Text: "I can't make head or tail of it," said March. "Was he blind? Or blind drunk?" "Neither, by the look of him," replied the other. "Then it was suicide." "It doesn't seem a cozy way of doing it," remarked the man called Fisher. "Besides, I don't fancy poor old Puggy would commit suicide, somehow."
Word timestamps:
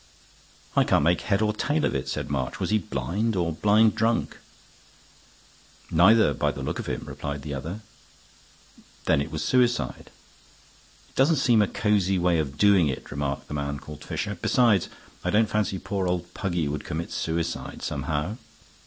"I 0.75 0.83
can't 0.83 1.03
make 1.03 1.21
head 1.21 1.43
or 1.43 1.53
tail 1.53 1.85
of 1.85 1.93
it," 1.93 2.09
said 2.09 2.31
March. 2.31 2.59
"Was 2.59 2.71
he 2.71 2.79
blind? 2.79 3.35
Or 3.35 3.53
blind 3.53 3.93
drunk?" 3.93 4.39
"Neither, 5.91 6.33
by 6.33 6.49
the 6.49 6.63
look 6.63 6.79
of 6.79 6.87
him," 6.87 7.03
replied 7.05 7.43
the 7.43 7.53
other. 7.53 7.81
"Then 9.05 9.21
it 9.21 9.29
was 9.29 9.43
suicide." 9.45 10.09
"It 11.09 11.15
doesn't 11.15 11.35
seem 11.35 11.61
a 11.61 11.67
cozy 11.67 12.17
way 12.17 12.39
of 12.39 12.57
doing 12.57 12.87
it," 12.87 13.11
remarked 13.11 13.47
the 13.47 13.53
man 13.53 13.77
called 13.77 14.03
Fisher. 14.03 14.35
"Besides, 14.41 14.89
I 15.23 15.29
don't 15.29 15.47
fancy 15.51 15.77
poor 15.77 16.07
old 16.07 16.33
Puggy 16.33 16.67
would 16.67 16.83
commit 16.83 17.11
suicide, 17.11 17.83
somehow." 17.83 18.37